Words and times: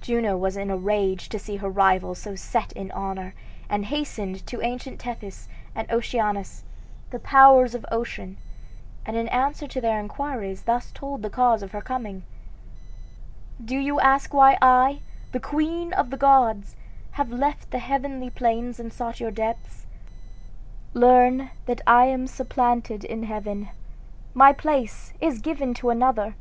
Juno 0.00 0.36
was 0.36 0.56
in 0.56 0.70
a 0.70 0.76
rage 0.76 1.28
to 1.30 1.36
see 1.36 1.56
her 1.56 1.68
rival 1.68 2.14
so 2.14 2.36
set 2.36 2.72
in 2.74 2.92
honor, 2.92 3.34
and 3.68 3.86
hastened 3.86 4.46
to 4.46 4.60
ancient 4.62 5.00
Tethys 5.00 5.48
and 5.74 5.90
Oceanus, 5.90 6.62
the 7.10 7.18
powers 7.18 7.74
of 7.74 7.84
ocean, 7.90 8.36
and 9.04 9.16
in 9.16 9.26
answer 9.30 9.66
to 9.66 9.80
their 9.80 9.98
inquiries 9.98 10.62
thus 10.62 10.92
told 10.92 11.22
the 11.22 11.28
cause 11.28 11.60
of 11.60 11.72
her 11.72 11.80
coming: 11.80 12.22
"Do 13.64 13.76
you 13.76 13.98
ask 13.98 14.32
why 14.32 14.58
I, 14.62 15.00
the 15.32 15.40
queen 15.40 15.92
of 15.94 16.10
the 16.10 16.16
gods, 16.18 16.76
have 17.10 17.32
left 17.32 17.72
the 17.72 17.80
heavenly 17.80 18.30
plains 18.30 18.78
and 18.78 18.92
sought 18.92 19.18
your 19.18 19.32
depths? 19.32 19.86
Learn 20.92 21.50
that 21.66 21.80
I 21.84 22.04
am 22.04 22.28
supplanted 22.28 23.02
in 23.02 23.24
heaven 23.24 23.70
my 24.34 24.52
place 24.52 25.12
is 25.20 25.40
given 25.40 25.74
to 25.74 25.90
another. 25.90 26.36